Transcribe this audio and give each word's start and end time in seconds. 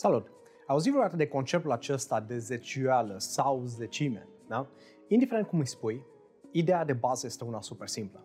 Salut! 0.00 0.30
Auzi 0.66 0.90
vreodată 0.90 1.16
de 1.16 1.26
conceptul 1.26 1.72
acesta 1.72 2.20
de 2.20 2.38
zecioală 2.38 3.14
sau 3.16 3.62
zecime, 3.64 4.28
da? 4.48 4.68
Indiferent 5.08 5.46
cum 5.46 5.58
îi 5.58 5.66
spui, 5.66 6.04
ideea 6.52 6.84
de 6.84 6.92
bază 6.92 7.26
este 7.26 7.44
una 7.44 7.60
super 7.60 7.88
simplă. 7.88 8.24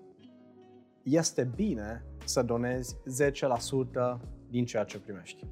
Este 1.03 1.51
bine 1.55 2.05
să 2.25 2.41
donezi 2.41 2.95
10% 4.15 4.19
din 4.49 4.65
ceea 4.65 4.83
ce 4.83 4.99
primești. 4.99 5.45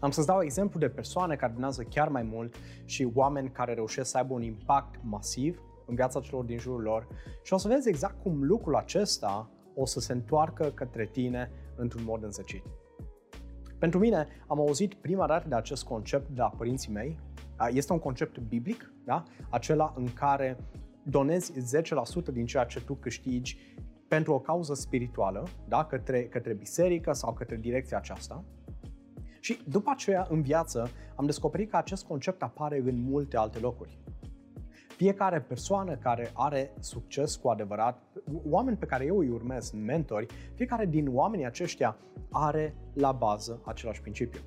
Am 0.00 0.10
să-ți 0.10 0.26
dau 0.26 0.42
exemplu 0.42 0.78
de 0.78 0.88
persoane 0.88 1.36
care 1.36 1.52
donează 1.52 1.82
chiar 1.82 2.08
mai 2.08 2.22
mult 2.22 2.54
și 2.84 3.10
oameni 3.14 3.50
care 3.50 3.74
reușesc 3.74 4.10
să 4.10 4.16
aibă 4.16 4.34
un 4.34 4.42
impact 4.42 5.00
masiv 5.02 5.62
în 5.86 5.94
viața 5.94 6.20
celor 6.20 6.44
din 6.44 6.58
jurul 6.58 6.82
lor 6.82 7.08
și 7.42 7.52
o 7.52 7.56
să 7.56 7.68
vezi 7.68 7.88
exact 7.88 8.22
cum 8.22 8.44
lucrul 8.44 8.76
acesta 8.76 9.50
o 9.74 9.86
să 9.86 10.00
se 10.00 10.12
întoarcă 10.12 10.70
către 10.74 11.06
tine 11.06 11.50
într-un 11.76 12.04
mod 12.04 12.22
înzecit. 12.22 12.64
Pentru 13.82 14.00
mine, 14.00 14.26
am 14.46 14.58
auzit 14.58 14.94
prima 14.94 15.26
dată 15.26 15.48
de 15.48 15.54
acest 15.54 15.84
concept 15.84 16.28
de 16.28 16.40
la 16.40 16.48
părinții 16.48 16.92
mei. 16.92 17.18
Este 17.70 17.92
un 17.92 17.98
concept 17.98 18.38
biblic, 18.38 18.92
da? 19.04 19.22
acela 19.50 19.92
în 19.96 20.12
care 20.12 20.56
donezi 21.02 21.52
10% 21.52 22.32
din 22.32 22.46
ceea 22.46 22.64
ce 22.64 22.80
tu 22.80 22.94
câștigi 22.94 23.56
pentru 24.08 24.32
o 24.32 24.38
cauză 24.38 24.74
spirituală, 24.74 25.46
da? 25.68 25.84
către, 25.84 26.24
către 26.24 26.52
biserică 26.52 27.12
sau 27.12 27.32
către 27.32 27.56
direcția 27.56 27.96
aceasta. 27.96 28.44
Și 29.40 29.58
după 29.68 29.90
aceea, 29.90 30.26
în 30.30 30.42
viață, 30.42 30.90
am 31.14 31.26
descoperit 31.26 31.70
că 31.70 31.76
acest 31.76 32.04
concept 32.04 32.42
apare 32.42 32.78
în 32.78 33.02
multe 33.02 33.36
alte 33.36 33.58
locuri. 33.58 33.98
Fiecare 35.02 35.40
persoană 35.40 35.96
care 35.96 36.30
are 36.32 36.74
succes 36.80 37.36
cu 37.36 37.48
adevărat, 37.48 38.02
oameni 38.44 38.76
pe 38.76 38.86
care 38.86 39.04
eu 39.04 39.18
îi 39.18 39.28
urmez, 39.28 39.70
mentori, 39.70 40.26
fiecare 40.54 40.86
din 40.86 41.08
oamenii 41.14 41.46
aceștia 41.46 41.96
are 42.30 42.74
la 42.94 43.12
bază 43.12 43.62
același 43.64 44.00
principiu. 44.00 44.40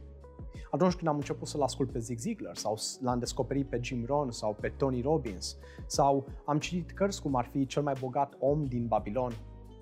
Atunci 0.71 0.93
când 0.93 1.07
am 1.07 1.15
început 1.15 1.47
să-l 1.47 1.61
ascult 1.61 1.91
pe 1.91 1.99
Zig 1.99 2.17
Ziglar 2.17 2.55
sau 2.55 2.77
l-am 3.01 3.19
descoperit 3.19 3.69
pe 3.69 3.79
Jim 3.81 4.05
Rohn 4.05 4.31
sau 4.31 4.57
pe 4.61 4.73
Tony 4.77 5.01
Robbins 5.01 5.57
sau 5.85 6.27
am 6.45 6.59
citit 6.59 6.91
cărți 6.91 7.21
cum 7.21 7.35
ar 7.35 7.45
fi 7.45 7.65
Cel 7.65 7.83
mai 7.83 7.95
bogat 7.99 8.35
om 8.39 8.65
din 8.65 8.87
Babilon, 8.87 9.31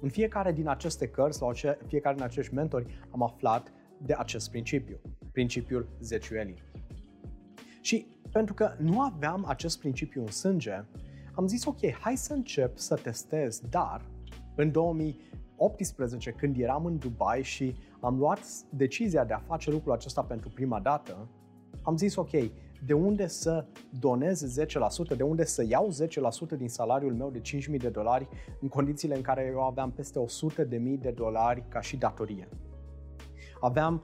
în 0.01 0.09
fiecare 0.09 0.51
din 0.51 0.67
aceste 0.67 1.07
cărți 1.07 1.37
sau 1.37 1.51
fiecare 1.87 2.15
din 2.15 2.23
acești 2.23 2.53
mentori 2.53 3.05
am 3.11 3.23
aflat 3.23 3.71
de 3.97 4.13
acest 4.13 4.49
principiu, 4.49 4.99
principiul 5.31 5.87
zeciuelii. 5.99 6.63
Și 7.81 8.07
pentru 8.33 8.53
că 8.53 8.71
nu 8.77 9.01
aveam 9.01 9.45
acest 9.47 9.79
principiu 9.79 10.21
în 10.21 10.31
sânge, 10.31 10.85
am 11.33 11.47
zis 11.47 11.65
ok, 11.65 11.91
hai 11.99 12.17
să 12.17 12.33
încep 12.33 12.77
să 12.77 12.95
testez, 12.95 13.61
dar 13.69 14.05
în 14.55 14.71
2018 14.71 16.31
când 16.31 16.57
eram 16.57 16.85
în 16.85 16.97
Dubai 16.97 17.43
și 17.43 17.75
am 17.99 18.17
luat 18.17 18.39
decizia 18.69 19.25
de 19.25 19.33
a 19.33 19.37
face 19.37 19.71
lucrul 19.71 19.93
acesta 19.93 20.21
pentru 20.21 20.49
prima 20.49 20.79
dată, 20.79 21.27
am 21.81 21.97
zis 21.97 22.15
ok, 22.15 22.31
de 22.85 22.93
unde 22.93 23.27
să 23.27 23.65
donez 23.99 24.59
10%, 25.13 25.17
de 25.17 25.23
unde 25.23 25.43
să 25.43 25.65
iau 25.67 25.89
10% 26.55 26.57
din 26.57 26.69
salariul 26.69 27.13
meu 27.13 27.29
de 27.29 27.41
5.000 27.71 27.77
de 27.77 27.89
dolari 27.89 28.27
în 28.61 28.67
condițiile 28.67 29.15
în 29.15 29.21
care 29.21 29.49
eu 29.51 29.61
aveam 29.61 29.91
peste 29.91 30.19
100.000 30.19 30.67
de 30.99 31.11
dolari 31.11 31.65
ca 31.67 31.81
și 31.81 31.97
datorie. 31.97 32.49
Aveam, 33.59 34.03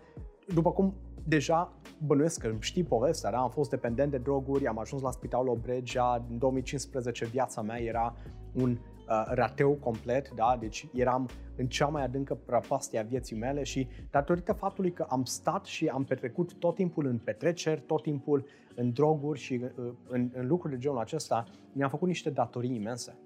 după 0.53 0.71
cum 0.71 0.93
deja 1.23 1.78
bănuiesc 2.05 2.41
că 2.41 2.55
știi 2.59 2.83
povestea, 2.83 3.31
da? 3.31 3.37
am 3.37 3.49
fost 3.49 3.69
dependent 3.69 4.11
de 4.11 4.17
droguri, 4.17 4.67
am 4.67 4.79
ajuns 4.79 5.01
la 5.01 5.11
spitalul 5.11 5.49
Obregea, 5.49 6.25
în 6.29 6.37
2015 6.37 7.25
viața 7.25 7.61
mea 7.61 7.81
era 7.81 8.15
un 8.53 8.71
uh, 8.71 9.23
rateu 9.27 9.71
complet, 9.71 10.31
da? 10.35 10.57
deci 10.59 10.87
eram 10.93 11.29
în 11.55 11.67
cea 11.67 11.87
mai 11.87 12.03
adâncă 12.03 12.37
prăpastie 12.45 12.99
a 12.99 13.03
vieții 13.03 13.37
mele 13.37 13.63
și 13.63 13.87
datorită 14.11 14.53
faptului 14.53 14.91
că 14.91 15.05
am 15.09 15.23
stat 15.23 15.65
și 15.65 15.87
am 15.87 16.03
petrecut 16.03 16.53
tot 16.53 16.75
timpul 16.75 17.05
în 17.05 17.17
petreceri, 17.17 17.81
tot 17.81 18.01
timpul 18.01 18.45
în 18.75 18.91
droguri 18.91 19.39
și 19.39 19.61
uh, 19.63 19.93
în, 20.07 20.29
în 20.33 20.47
lucruri 20.47 20.73
de 20.73 20.79
genul 20.79 20.99
acesta, 20.99 21.43
mi-am 21.73 21.89
făcut 21.89 22.07
niște 22.07 22.29
datorii 22.29 22.75
imense. 22.75 23.17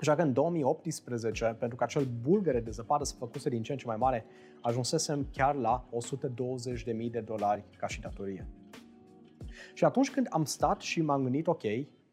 Așa 0.00 0.14
că 0.14 0.22
în 0.22 0.32
2018, 0.32 1.56
pentru 1.58 1.76
că 1.76 1.84
acel 1.84 2.06
bulgăre 2.22 2.60
de 2.60 2.70
zăpadă 2.70 3.04
să 3.04 3.14
făcuse 3.18 3.48
din 3.48 3.62
ce 3.62 3.72
în 3.72 3.78
ce 3.78 3.86
mai 3.86 3.96
mare, 3.96 4.24
ajunsesem 4.60 5.26
chiar 5.32 5.54
la 5.54 5.88
120.000 7.04 7.10
de 7.10 7.20
dolari 7.20 7.64
ca 7.76 7.86
și 7.86 8.00
datorie. 8.00 8.46
Și 9.74 9.84
atunci 9.84 10.10
când 10.10 10.26
am 10.30 10.44
stat 10.44 10.80
și 10.80 11.02
m-am 11.02 11.22
gândit, 11.22 11.46
ok, 11.46 11.62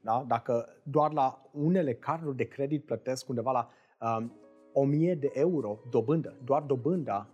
da, 0.01 0.25
dacă 0.27 0.67
doar 0.83 1.13
la 1.13 1.41
unele 1.51 1.93
carduri 1.93 2.35
de 2.35 2.43
credit 2.43 2.85
plătesc 2.85 3.29
undeva 3.29 3.51
la 3.51 3.69
um, 4.17 4.31
1000 4.73 5.15
de 5.15 5.31
euro 5.33 5.79
dobândă, 5.89 6.35
doar 6.43 6.61
dobânda 6.61 7.27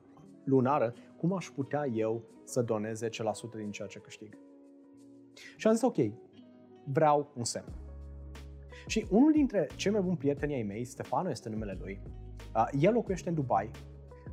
lunară, 0.43 0.93
cum 1.17 1.33
aș 1.33 1.49
putea 1.49 1.85
eu 1.85 2.21
să 2.43 2.61
donez 2.61 3.03
10% 3.03 3.07
din 3.55 3.71
ceea 3.71 3.88
ce 3.88 3.99
câștig? 3.99 4.38
Și 5.55 5.67
am 5.67 5.73
zis, 5.73 5.81
ok, 5.81 5.97
vreau 6.83 7.31
un 7.35 7.43
semn. 7.43 7.88
Și 8.88 9.06
unul 9.09 9.31
dintre 9.31 9.67
cei 9.75 9.91
mai 9.91 10.01
buni 10.01 10.17
prieteni 10.17 10.53
ai 10.53 10.63
mei, 10.63 10.84
Stefano 10.84 11.29
este 11.29 11.50
numele 11.50 11.78
lui, 11.79 12.01
el 12.79 12.94
locuiește 12.94 13.29
în 13.29 13.35
Dubai, 13.35 13.72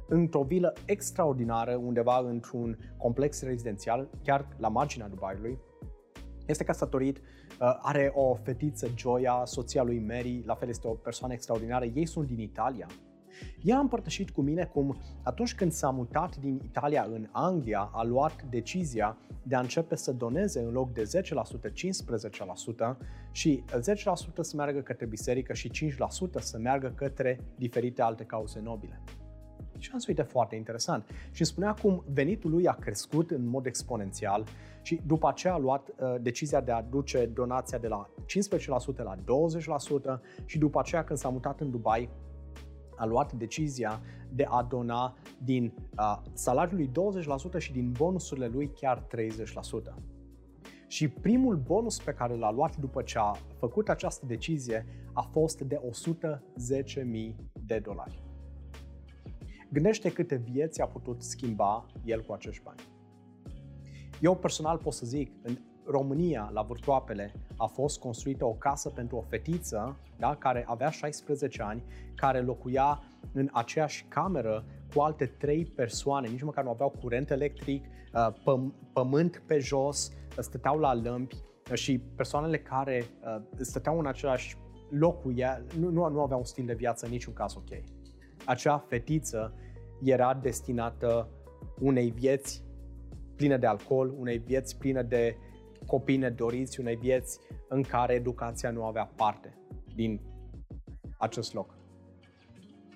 într-o 0.09 0.43
vilă 0.43 0.73
extraordinară, 0.85 1.75
undeva 1.75 2.19
într-un 2.19 2.79
complex 2.97 3.43
rezidențial, 3.43 4.11
chiar 4.23 4.49
la 4.57 4.69
marginea 4.69 5.09
Dubaiului. 5.09 5.59
Este 6.47 6.65
căsătorit, 6.65 7.21
are 7.59 8.13
o 8.15 8.35
fetiță, 8.35 8.89
Joya, 8.97 9.45
soția 9.45 9.83
lui 9.83 9.99
Mary, 9.99 10.43
la 10.47 10.55
fel 10.55 10.69
este 10.69 10.89
o 10.89 10.93
persoană 10.93 11.33
extraordinară. 11.35 11.85
Ei 11.85 12.07
sunt 12.07 12.27
din 12.27 12.39
Italia 12.39 12.87
ea 13.63 13.77
a 13.77 13.81
împărtășit 13.81 14.31
cu 14.31 14.41
mine 14.41 14.65
cum 14.65 14.97
atunci 15.23 15.55
când 15.55 15.73
s-a 15.73 15.91
mutat 15.91 16.37
din 16.37 16.61
Italia 16.65 17.07
în 17.13 17.29
Anglia, 17.33 17.91
a 17.93 18.05
luat 18.05 18.43
decizia 18.51 19.17
de 19.43 19.55
a 19.55 19.61
începe 19.61 19.97
să 19.97 20.13
doneze 20.13 20.61
în 20.61 20.73
loc 20.73 20.93
de 20.93 21.03
10%, 21.03 21.71
15% 22.95 22.97
și 23.31 23.65
10% 23.81 23.83
să 24.41 24.57
meargă 24.57 24.81
către 24.81 25.07
biserică 25.07 25.53
și 25.53 25.71
5% 25.71 26.41
să 26.41 26.59
meargă 26.59 26.93
către 26.95 27.41
diferite 27.57 28.03
alte 28.03 28.25
cauze 28.25 28.61
nobile. 28.61 29.01
Și 29.79 29.91
am 29.93 29.99
zis, 29.99 30.09
uite, 30.09 30.23
foarte 30.23 30.57
interesant. 30.57 31.05
Și 31.07 31.41
îmi 31.41 31.47
spunea 31.47 31.75
cum 31.75 32.05
venitul 32.13 32.51
lui 32.51 32.67
a 32.67 32.73
crescut 32.73 33.31
în 33.31 33.47
mod 33.47 33.67
exponențial 33.67 34.45
și 34.83 35.01
după 35.07 35.29
aceea 35.29 35.53
a 35.53 35.59
luat 35.59 35.89
uh, 35.89 36.15
decizia 36.21 36.61
de 36.61 36.73
a 36.73 36.83
duce 36.83 37.27
donația 37.27 37.79
de 37.79 37.89
la 37.89 38.09
15% 38.95 38.97
la 38.97 39.17
20% 39.17 40.21
și 40.45 40.59
după 40.59 40.79
aceea 40.79 41.05
când 41.05 41.19
s-a 41.19 41.29
mutat 41.29 41.61
în 41.61 41.71
Dubai 41.71 42.09
a 42.97 43.05
luat 43.05 43.33
decizia 43.33 44.01
de 44.33 44.47
a 44.49 44.63
dona 44.63 45.17
din 45.45 45.73
uh, 45.99 46.23
salariul 46.33 46.77
lui 46.77 47.23
20% 47.57 47.59
și 47.59 47.73
din 47.73 47.93
bonusurile 47.99 48.47
lui 48.47 48.71
chiar 48.71 49.07
30%. 49.07 49.07
Și 50.87 51.09
primul 51.09 51.57
bonus 51.57 51.99
pe 51.99 52.13
care 52.13 52.37
l-a 52.37 52.51
luat 52.51 52.77
după 52.77 53.03
ce 53.03 53.19
a 53.19 53.33
făcut 53.59 53.89
această 53.89 54.27
decizie 54.27 54.87
a 55.13 55.21
fost 55.21 55.61
de 55.61 55.81
110.000 57.29 57.35
de 57.67 57.79
dolari. 57.79 58.23
Gândește 59.71 60.13
câte 60.13 60.37
vieți 60.37 60.81
a 60.81 60.87
putut 60.87 61.23
schimba 61.23 61.87
el 62.05 62.23
cu 62.23 62.33
acești 62.33 62.63
bani. 62.63 62.81
Eu 64.21 64.37
personal 64.37 64.79
pot 64.79 64.93
să 64.93 65.07
zic, 65.07 65.33
în 65.43 65.57
România, 65.87 66.51
la 66.53 66.63
Vârtoapele, 66.63 67.33
a 67.57 67.67
fost 67.67 67.99
construită 67.99 68.45
o 68.45 68.53
casă 68.53 68.89
pentru 68.89 69.17
o 69.17 69.21
fetiță 69.21 69.97
da, 70.19 70.35
care 70.35 70.65
avea 70.69 70.91
16 70.91 71.63
ani, 71.63 71.83
care 72.15 72.41
locuia 72.41 73.03
în 73.33 73.49
aceeași 73.53 74.05
cameră 74.09 74.65
cu 74.95 75.01
alte 75.01 75.27
trei 75.27 75.65
persoane, 75.65 76.29
nici 76.29 76.43
măcar 76.43 76.65
nu 76.65 76.71
aveau 76.71 76.95
curent 77.01 77.31
electric, 77.31 77.85
uh, 77.85 78.33
păm- 78.33 78.75
pământ 78.93 79.43
pe 79.47 79.59
jos, 79.59 80.13
stăteau 80.39 80.79
la 80.79 80.95
lămpi 80.95 81.37
uh, 81.71 81.77
și 81.77 81.99
persoanele 81.99 82.59
care 82.59 83.05
uh, 83.05 83.43
stăteau 83.61 83.99
în 83.99 84.07
același 84.07 84.57
loc 84.89 85.23
cu 85.23 85.33
ea 85.37 85.63
nu, 85.79 85.89
nu, 85.89 86.09
nu 86.09 86.23
aveau 86.23 86.39
un 86.39 86.45
stil 86.45 86.67
de 86.67 86.75
viață 86.75 87.05
în 87.05 87.11
niciun 87.11 87.33
caz 87.33 87.55
ok. 87.57 87.83
Acea 88.45 88.79
fetiță 88.79 89.55
era 90.03 90.35
destinată 90.35 91.29
unei 91.81 92.11
vieți 92.11 92.65
pline 93.37 93.57
de 93.57 93.67
alcool, 93.67 94.15
unei 94.19 94.39
vieți 94.39 94.79
pline 94.79 95.03
de 95.03 95.37
copii 95.87 96.17
nedoriți 96.17 96.81
unei 96.81 96.97
vieți 96.97 97.39
în 97.69 97.83
care 97.83 98.15
educația 98.15 98.71
nu 98.71 98.85
avea 98.85 99.11
parte 99.17 99.55
din 99.95 100.21
acest 101.19 101.55
loc. 101.55 101.75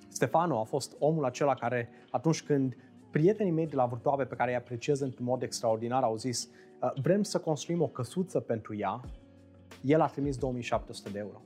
Stefano 0.09 0.61
a 0.61 0.65
fost 0.65 0.97
omul 0.99 1.25
acela 1.25 1.55
care, 1.55 1.89
atunci 2.11 2.43
când 2.43 2.77
prietenii 3.11 3.53
mei 3.53 3.67
de 3.67 3.77
la 3.77 3.87
Vârtoave, 3.87 4.25
pe 4.25 4.35
care 4.35 4.51
îi 4.51 4.57
apreciez 4.57 5.01
într-un 5.01 5.25
mod 5.25 5.43
extraordinar, 5.43 6.03
au 6.03 6.17
zis 6.17 6.49
uh, 6.83 6.91
vrem 7.03 7.23
să 7.23 7.39
construim 7.39 7.83
o 7.83 7.87
căsuță 7.87 8.41
pentru 8.41 8.77
ea, 8.77 9.01
el 9.83 10.01
a 10.01 10.07
trimis 10.07 10.37
2700 10.37 11.09
de 11.09 11.19
euro. 11.19 11.41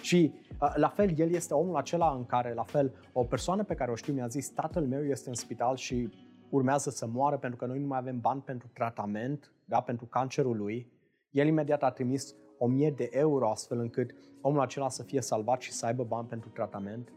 Și 0.00 0.32
uh, 0.60 0.72
la 0.76 0.88
fel, 0.88 1.18
el 1.18 1.32
este 1.32 1.54
omul 1.54 1.76
acela 1.76 2.14
în 2.16 2.26
care, 2.26 2.54
la 2.54 2.62
fel, 2.62 2.94
o 3.12 3.24
persoană 3.24 3.64
pe 3.64 3.74
care 3.74 3.90
o 3.90 3.94
știu 3.94 4.12
mi-a 4.12 4.26
zis 4.26 4.48
tatăl 4.48 4.86
meu 4.86 5.04
este 5.04 5.28
în 5.28 5.34
spital 5.34 5.76
și 5.76 6.08
urmează 6.50 6.90
să 6.90 7.06
moară 7.06 7.38
pentru 7.38 7.58
că 7.58 7.66
noi 7.66 7.78
nu 7.78 7.86
mai 7.86 7.98
avem 7.98 8.20
bani 8.20 8.40
pentru 8.40 8.68
tratament, 8.72 9.52
da, 9.64 9.80
pentru 9.80 10.06
cancerul 10.06 10.56
lui, 10.56 10.92
el 11.30 11.46
imediat 11.46 11.82
a 11.82 11.90
trimis 11.90 12.34
1000 12.58 12.90
de 12.90 13.08
euro 13.12 13.50
astfel 13.50 13.78
încât 13.78 14.14
omul 14.40 14.60
acela 14.60 14.88
să 14.88 15.02
fie 15.02 15.20
salvat 15.20 15.60
și 15.60 15.72
să 15.72 15.86
aibă 15.86 16.04
bani 16.04 16.28
pentru 16.28 16.48
tratament. 16.48 17.12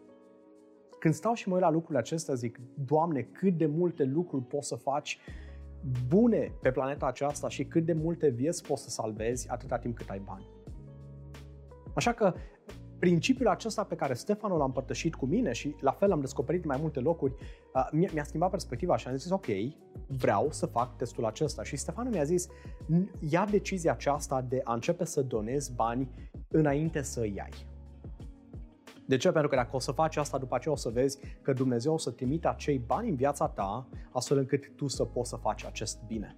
Când 1.00 1.14
stau 1.14 1.34
și 1.34 1.48
mă 1.48 1.54
uit 1.54 1.64
la 1.64 1.70
lucrurile 1.70 2.00
acestea, 2.00 2.34
zic, 2.34 2.60
Doamne, 2.86 3.22
cât 3.22 3.58
de 3.58 3.66
multe 3.66 4.04
lucruri 4.04 4.44
poți 4.44 4.68
să 4.68 4.76
faci 4.76 5.20
bune 6.08 6.54
pe 6.62 6.72
planeta 6.72 7.06
aceasta 7.06 7.50
și 7.50 7.66
cât 7.66 7.86
de 7.86 7.94
multe 7.94 8.30
vieți 8.30 8.64
poți 8.68 8.84
să 8.84 8.90
salvezi 8.90 9.50
atâta 9.50 9.78
timp 9.78 9.96
cât 9.96 10.10
ai 10.10 10.20
bani. 10.20 10.48
Așa 11.96 12.14
că 12.14 12.34
principiul 13.02 13.48
acesta 13.48 13.84
pe 13.84 13.96
care 13.96 14.14
Stefano 14.14 14.58
l-a 14.58 14.64
împărtășit 14.64 15.16
cu 15.16 15.26
mine 15.26 15.52
și 15.52 15.76
la 15.80 15.92
fel 15.92 16.12
am 16.12 16.20
descoperit 16.20 16.66
mai 16.66 16.78
multe 16.82 17.00
locuri, 17.00 17.34
uh, 17.74 18.08
mi-a 18.14 18.24
schimbat 18.24 18.50
perspectiva 18.50 18.98
și 18.98 19.08
am 19.08 19.16
zis 19.16 19.32
ok, 19.32 19.46
vreau 20.08 20.48
să 20.52 20.66
fac 20.66 20.98
testul 20.98 21.26
acesta. 21.26 21.64
Și 21.64 21.76
Stefano 21.76 22.10
mi-a 22.10 22.24
zis, 22.24 22.48
ia 23.20 23.46
decizia 23.46 23.92
aceasta 23.92 24.42
de 24.42 24.62
a 24.64 24.74
începe 24.74 25.06
să 25.06 25.22
donezi 25.22 25.74
bani 25.74 26.10
înainte 26.48 27.02
să 27.02 27.20
îi 27.20 27.42
ai. 27.42 27.52
De 29.08 29.18
ce? 29.18 29.32
Pentru 29.32 29.50
că 29.50 29.56
dacă 29.56 29.76
o 29.76 29.80
să 29.80 29.92
faci 29.92 30.18
asta, 30.18 30.38
după 30.38 30.56
aceea 30.56 30.74
o 30.74 30.78
să 30.78 30.90
vezi 30.90 31.20
că 31.42 31.54
Dumnezeu 31.54 31.94
o 31.94 31.98
să 31.98 32.12
trimite 32.12 32.48
acei 32.48 32.78
bani 32.78 33.10
în 33.10 33.16
viața 33.16 33.48
ta, 33.48 33.88
astfel 34.12 34.38
încât 34.38 34.76
tu 34.76 34.88
să 34.88 35.04
poți 35.04 35.30
să 35.30 35.36
faci 35.36 35.66
acest 35.66 36.00
bine. 36.08 36.38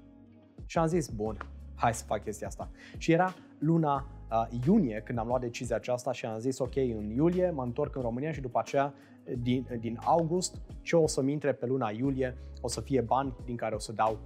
Și 0.65 0.77
am 0.77 0.87
zis, 0.87 1.09
bun, 1.09 1.37
hai 1.75 1.93
să 1.93 2.03
fac 2.05 2.23
chestia 2.23 2.47
asta. 2.47 2.69
Și 2.97 3.11
era 3.11 3.33
luna 3.59 3.95
uh, 3.95 4.22
iunie 4.65 5.01
când 5.05 5.17
am 5.17 5.27
luat 5.27 5.41
decizia 5.41 5.75
aceasta 5.75 6.11
și 6.11 6.25
am 6.25 6.39
zis, 6.39 6.59
ok, 6.59 6.75
în 6.75 7.09
iulie 7.15 7.49
mă 7.49 7.63
întorc 7.63 7.95
în 7.95 8.01
România 8.01 8.31
și 8.31 8.41
după 8.41 8.59
aceea 8.59 8.93
din, 9.37 9.67
din 9.79 9.99
august 10.05 10.61
ce 10.81 10.95
o 10.95 11.07
să-mi 11.07 11.31
intre 11.31 11.53
pe 11.53 11.65
luna 11.65 11.89
iulie 11.89 12.37
o 12.61 12.67
să 12.67 12.81
fie 12.81 13.01
bani 13.01 13.35
din 13.45 13.55
care 13.55 13.75
o 13.75 13.79
să 13.79 13.91
dau 13.91 14.19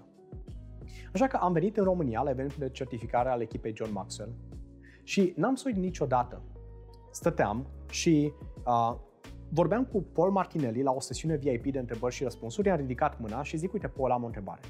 10%. 0.00 0.02
Așa 1.12 1.26
că 1.26 1.36
am 1.36 1.52
venit 1.52 1.76
în 1.76 1.84
România 1.84 2.22
la 2.22 2.30
evenitul 2.30 2.58
de 2.58 2.68
certificare 2.68 3.28
al 3.28 3.40
echipei 3.40 3.76
John 3.76 3.92
Maxwell 3.92 4.32
și 5.02 5.32
n-am 5.36 5.54
să 5.54 5.64
uit 5.66 5.76
niciodată. 5.76 6.42
Stăteam 7.10 7.66
și 7.90 8.32
uh, 8.66 8.96
vorbeam 9.48 9.84
cu 9.84 10.02
Paul 10.02 10.30
Martinelli 10.30 10.82
la 10.82 10.92
o 10.92 11.00
sesiune 11.00 11.36
VIP 11.36 11.72
de 11.72 11.78
întrebări 11.78 12.14
și 12.14 12.22
răspunsuri, 12.22 12.68
i-am 12.68 12.76
ridicat 12.76 13.20
mâna 13.20 13.42
și 13.42 13.56
zic, 13.56 13.72
uite, 13.72 13.88
Paul, 13.88 14.10
am 14.10 14.22
o 14.22 14.26
întrebare. 14.26 14.60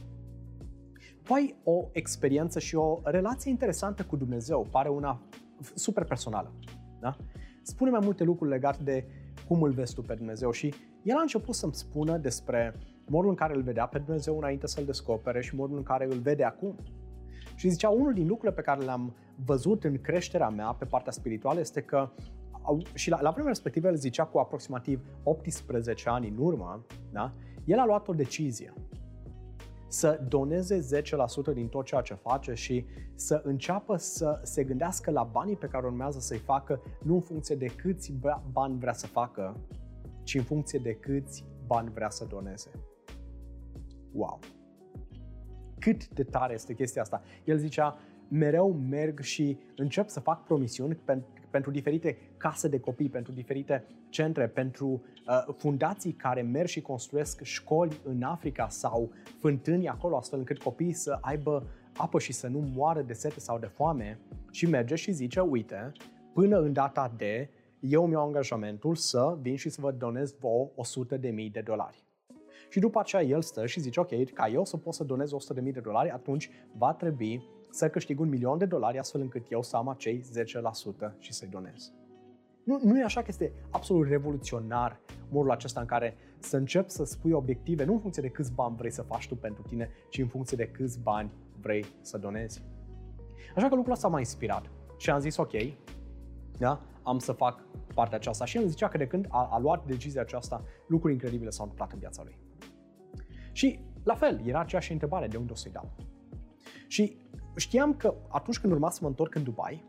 Tu 1.23 1.33
ai 1.33 1.55
o 1.65 1.89
experiență 1.93 2.59
și 2.59 2.75
o 2.75 3.01
relație 3.05 3.51
interesantă 3.51 4.05
cu 4.05 4.17
Dumnezeu, 4.17 4.67
pare 4.71 4.89
una 4.89 5.21
super 5.75 6.05
personală. 6.05 6.53
Da? 7.01 7.17
Spune 7.63 7.91
mai 7.91 8.01
multe 8.03 8.25
lucruri 8.25 8.51
legate 8.51 8.83
de 8.83 9.07
cum 9.49 9.63
îl 9.63 9.71
vezi 9.71 9.95
tu 9.95 10.03
pe 10.03 10.15
Dumnezeu 10.15 10.51
și 10.51 10.75
el 11.03 11.17
a 11.17 11.21
început 11.21 11.55
să-mi 11.55 11.75
spună 11.75 12.17
despre 12.17 12.75
modul 13.07 13.31
în 13.31 13.37
care 13.37 13.55
îl 13.55 13.63
vedea 13.63 13.87
pe 13.87 13.99
Dumnezeu 13.99 14.37
înainte 14.37 14.67
să-l 14.67 14.85
descopere 14.85 15.43
și 15.43 15.55
modul 15.55 15.77
în 15.77 15.83
care 15.83 16.05
îl 16.05 16.19
vede 16.19 16.45
acum. 16.45 16.77
Și 17.55 17.69
zicea, 17.69 17.89
unul 17.89 18.13
din 18.13 18.27
lucrurile 18.27 18.53
pe 18.53 18.63
care 18.63 18.85
le-am 18.85 19.15
văzut 19.45 19.85
în 19.85 20.01
creșterea 20.01 20.49
mea 20.49 20.73
pe 20.73 20.85
partea 20.85 21.13
spirituală 21.13 21.61
este 21.61 21.81
că 21.81 22.11
și 22.95 23.11
la, 23.11 23.21
la 23.21 23.31
vremea 23.31 23.49
respectivă 23.49 23.89
el 23.89 23.97
zicea 23.97 24.25
cu 24.25 24.39
aproximativ 24.39 25.01
18 25.23 26.09
ani 26.09 26.29
în 26.29 26.37
urmă, 26.39 26.87
da? 27.13 27.33
el 27.65 27.79
a 27.79 27.85
luat 27.85 28.09
o 28.09 28.13
decizie 28.13 28.73
să 29.93 30.21
doneze 30.29 31.03
10% 31.51 31.53
din 31.53 31.69
tot 31.69 31.85
ceea 31.85 32.01
ce 32.01 32.15
face 32.15 32.55
și 32.55 32.87
să 33.15 33.41
înceapă 33.45 33.97
să 33.97 34.41
se 34.43 34.65
gândească 34.65 35.11
la 35.11 35.23
banii 35.23 35.57
pe 35.57 35.67
care 35.67 35.87
urmează 35.87 36.19
să-i 36.21 36.39
facă, 36.39 36.83
nu 37.03 37.15
în 37.15 37.21
funcție 37.21 37.57
de 37.57 37.67
câți 37.67 38.15
bani 38.53 38.79
vrea 38.79 38.93
să 38.93 39.07
facă, 39.07 39.57
ci 40.23 40.35
în 40.35 40.43
funcție 40.43 40.79
de 40.79 40.95
câți 40.95 41.45
bani 41.67 41.91
vrea 41.91 42.11
să 42.11 42.25
doneze. 42.25 42.71
Wow! 44.13 44.39
Cât 45.79 46.09
de 46.09 46.23
tare 46.23 46.53
este 46.53 46.75
chestia 46.75 47.03
asta? 47.03 47.23
El 47.45 47.57
zicea, 47.57 47.99
mereu 48.29 48.73
merg 48.73 49.21
și 49.21 49.59
încep 49.77 50.09
să 50.09 50.21
fac 50.21 50.45
promisiuni 50.45 50.95
pentru 51.53 51.71
diferite 51.71 52.19
case 52.37 52.69
de 52.69 52.81
copii, 52.81 53.09
pentru 53.09 53.33
diferite 53.33 53.85
centre, 54.09 54.49
pentru 54.49 54.87
uh, 54.87 55.55
fundații 55.57 56.13
care 56.13 56.43
merg 56.43 56.69
și 56.69 56.81
construiesc 56.81 57.43
școli 57.43 58.01
în 58.05 58.23
Africa 58.23 58.69
sau 58.69 59.13
fântâni 59.39 59.89
acolo, 59.89 60.17
astfel 60.17 60.39
încât 60.39 60.63
copiii 60.63 60.93
să 60.93 61.19
aibă 61.21 61.67
apă 61.97 62.19
și 62.19 62.33
să 62.33 62.49
nu 62.49 62.59
moară 62.75 63.03
de 63.03 63.13
sete 63.13 63.41
sau 63.41 63.59
de 63.59 63.67
foame 63.67 64.19
și 64.51 64.67
merge 64.67 64.95
și 64.95 65.13
zice, 65.13 65.41
uite, 65.41 65.93
până 66.33 66.59
în 66.59 66.73
data 66.73 67.13
de, 67.17 67.51
eu 67.81 68.07
mi-au 68.07 68.27
angajamentul 68.27 68.95
să 68.95 69.39
vin 69.41 69.57
și 69.57 69.69
să 69.69 69.81
vă 69.81 69.91
donez 69.91 70.35
vouă 70.39 70.71
100 70.75 71.17
de 71.17 71.29
mii 71.29 71.51
de 71.51 71.61
dolari. 71.61 72.05
Și 72.69 72.79
după 72.79 72.99
aceea 72.99 73.23
el 73.23 73.43
stă 73.43 73.67
și 73.67 73.81
zice, 73.81 74.01
ok, 74.01 74.33
ca 74.33 74.49
eu 74.49 74.65
să 74.65 74.77
pot 74.77 74.95
să 74.95 75.05
donez 75.05 75.33
100 75.33 75.53
de 75.53 75.61
mii 75.61 75.73
de 75.73 75.81
dolari, 75.81 76.11
atunci 76.11 76.51
va 76.77 76.95
trebui 76.95 77.43
să 77.73 77.89
câștig 77.89 78.21
un 78.21 78.29
milion 78.29 78.59
de 78.59 78.65
dolari 78.65 78.99
astfel 78.99 79.21
încât 79.21 79.51
eu 79.51 79.63
să 79.63 79.77
am 79.77 79.89
acei 79.89 80.21
10% 80.21 81.13
și 81.19 81.33
să-i 81.33 81.49
donez. 81.49 81.93
Nu, 82.65 82.81
nu 82.83 82.99
e 82.99 83.05
așa 83.05 83.21
că 83.21 83.27
este 83.29 83.53
absolut 83.71 84.09
revoluționar 84.09 85.01
modul 85.31 85.51
acesta 85.51 85.81
în 85.81 85.87
care 85.87 86.17
să 86.39 86.57
începi 86.57 86.91
să 86.91 87.05
spui 87.05 87.33
obiective 87.33 87.85
nu 87.85 87.93
în 87.93 88.01
funcție 88.01 88.23
de 88.23 88.29
câți 88.29 88.53
bani 88.53 88.77
vrei 88.77 88.91
să 88.91 89.03
faci 89.03 89.29
tu 89.29 89.37
pentru 89.37 89.63
tine, 89.63 89.91
ci 90.09 90.19
în 90.19 90.27
funcție 90.27 90.57
de 90.57 90.69
câți 90.69 91.01
bani 91.01 91.33
vrei 91.61 91.85
să 92.01 92.19
donezi. 92.19 92.63
Așa 93.57 93.69
că 93.69 93.75
lucrul 93.75 93.93
ăsta 93.93 94.09
m-a 94.09 94.19
inspirat 94.19 94.71
și 94.97 95.11
am 95.11 95.21
zis 95.21 95.37
ok, 95.37 95.53
da, 96.59 96.81
am 97.03 97.19
să 97.19 97.33
fac 97.33 97.65
partea 97.95 98.17
aceasta. 98.17 98.45
Și 98.45 98.57
el 98.57 98.67
zicea 98.67 98.89
că 98.89 98.99
de 98.99 99.07
când 99.07 99.27
a, 99.29 99.49
a 99.53 99.59
luat 99.59 99.87
decizia 99.87 100.21
aceasta, 100.21 100.65
lucruri 100.87 101.13
incredibile 101.13 101.51
s-au 101.51 101.63
întâmplat 101.65 101.93
în 101.93 101.99
viața 101.99 102.23
lui. 102.23 102.39
Și 103.53 103.79
la 104.03 104.15
fel, 104.15 104.41
era 104.45 104.61
aceeași 104.61 104.93
întrebare, 104.93 105.27
de 105.27 105.37
unde 105.37 105.53
o 105.53 105.55
să-i 105.55 105.73
dau? 105.73 105.91
Și 106.87 107.17
știam 107.57 107.95
că 107.95 108.15
atunci 108.29 108.59
când 108.59 108.73
urma 108.73 108.91
să 108.91 108.99
mă 109.03 109.09
întorc 109.09 109.35
în 109.35 109.43
Dubai, 109.43 109.85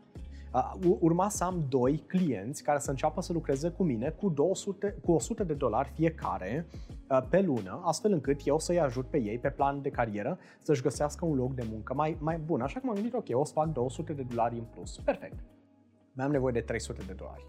urma 1.00 1.28
să 1.28 1.44
am 1.44 1.66
doi 1.68 2.04
clienți 2.06 2.62
care 2.62 2.78
să 2.78 2.90
înceapă 2.90 3.20
să 3.20 3.32
lucreze 3.32 3.68
cu 3.68 3.82
mine 3.82 4.10
cu, 4.10 4.28
200, 4.28 4.96
cu 5.02 5.12
100 5.12 5.44
de 5.44 5.54
dolari 5.54 5.92
fiecare 5.94 6.66
pe 7.28 7.40
lună, 7.40 7.80
astfel 7.84 8.12
încât 8.12 8.40
eu 8.44 8.58
să-i 8.58 8.80
ajut 8.80 9.06
pe 9.06 9.20
ei 9.20 9.38
pe 9.38 9.50
plan 9.50 9.82
de 9.82 9.90
carieră 9.90 10.38
să-și 10.62 10.82
găsească 10.82 11.24
un 11.24 11.36
loc 11.36 11.54
de 11.54 11.66
muncă 11.70 11.94
mai, 11.94 12.16
mai 12.20 12.38
bun. 12.38 12.60
Așa 12.60 12.80
că 12.80 12.86
m-am 12.86 12.94
gândit, 12.94 13.14
ok, 13.14 13.26
o 13.32 13.44
să 13.44 13.52
fac 13.52 13.72
200 13.72 14.12
de 14.12 14.22
dolari 14.22 14.58
în 14.58 14.64
plus. 14.64 14.98
Perfect. 14.98 15.44
Mai 16.12 16.24
am 16.24 16.32
nevoie 16.32 16.52
de 16.52 16.60
300 16.60 17.02
de 17.06 17.12
dolari. 17.12 17.46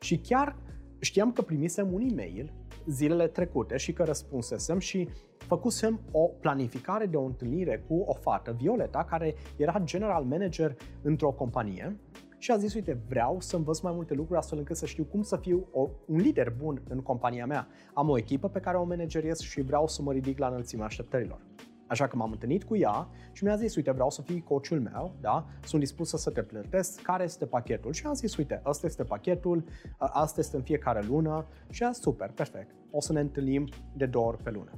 Și 0.00 0.18
chiar 0.18 0.56
știam 0.98 1.32
că 1.32 1.42
primisem 1.42 1.92
un 1.92 2.00
e-mail 2.00 2.52
zilele 2.86 3.26
trecute 3.26 3.76
și 3.76 3.92
că 3.92 4.04
răspunsesem 4.04 4.78
și 4.78 5.08
făcusem 5.50 6.00
o 6.10 6.20
planificare 6.20 7.06
de 7.06 7.16
o 7.16 7.24
întâlnire 7.24 7.84
cu 7.88 7.94
o 8.06 8.14
fată, 8.14 8.56
Violeta, 8.58 9.04
care 9.04 9.34
era 9.56 9.80
general 9.84 10.24
manager 10.24 10.76
într-o 11.02 11.30
companie 11.30 11.96
și 12.38 12.50
a 12.50 12.56
zis, 12.56 12.74
uite, 12.74 12.98
vreau 13.08 13.40
să 13.40 13.56
învăț 13.56 13.80
mai 13.80 13.92
multe 13.94 14.14
lucruri 14.14 14.38
astfel 14.38 14.58
încât 14.58 14.76
să 14.76 14.86
știu 14.86 15.04
cum 15.04 15.22
să 15.22 15.36
fiu 15.36 15.66
o, 15.72 15.88
un 16.06 16.16
lider 16.16 16.54
bun 16.58 16.82
în 16.88 17.00
compania 17.00 17.46
mea. 17.46 17.68
Am 17.94 18.08
o 18.08 18.18
echipă 18.18 18.48
pe 18.48 18.60
care 18.60 18.76
o 18.76 18.84
manageriez 18.84 19.38
și 19.38 19.60
vreau 19.60 19.86
să 19.86 20.02
mă 20.02 20.12
ridic 20.12 20.38
la 20.38 20.46
înălțimea 20.46 20.84
așteptărilor. 20.84 21.40
Așa 21.86 22.06
că 22.06 22.16
m-am 22.16 22.30
întâlnit 22.30 22.64
cu 22.64 22.76
ea 22.76 23.08
și 23.32 23.44
mi-a 23.44 23.56
zis, 23.56 23.74
uite, 23.74 23.90
vreau 23.90 24.10
să 24.10 24.22
fii 24.22 24.42
coachul 24.42 24.80
meu, 24.80 25.14
da? 25.20 25.46
Sunt 25.64 25.80
dispus 25.80 26.08
să 26.08 26.30
te 26.30 26.42
plătesc, 26.42 27.02
care 27.02 27.24
este 27.24 27.46
pachetul? 27.46 27.92
Și 27.92 28.06
am 28.06 28.14
zis, 28.14 28.36
uite, 28.36 28.62
ăsta 28.66 28.86
este 28.86 29.04
pachetul, 29.04 29.64
asta 29.98 30.40
este 30.40 30.56
în 30.56 30.62
fiecare 30.62 31.02
lună 31.08 31.46
și 31.70 31.82
a 31.82 31.92
super, 31.92 32.30
perfect. 32.30 32.74
O 32.90 33.00
să 33.00 33.12
ne 33.12 33.20
întâlnim 33.20 33.68
de 33.96 34.06
două 34.06 34.26
ori 34.26 34.42
pe 34.42 34.50
lună. 34.50 34.70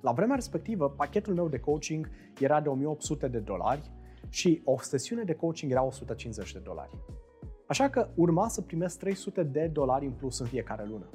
La 0.00 0.12
vremea 0.12 0.34
respectivă, 0.34 0.90
pachetul 0.90 1.34
meu 1.34 1.48
de 1.48 1.58
coaching 1.58 2.10
era 2.38 2.60
de 2.60 2.68
1800 2.68 3.28
de 3.28 3.38
dolari 3.38 3.90
și 4.28 4.62
o 4.64 4.78
sesiune 4.80 5.22
de 5.22 5.34
coaching 5.34 5.72
era 5.72 5.82
150 5.82 6.52
de 6.52 6.58
dolari. 6.58 6.90
Așa 7.66 7.88
că 7.88 8.08
urma 8.14 8.48
să 8.48 8.60
primesc 8.60 8.98
300 8.98 9.42
de 9.42 9.70
dolari 9.72 10.06
în 10.06 10.12
plus 10.12 10.38
în 10.38 10.46
fiecare 10.46 10.86
lună. 10.88 11.10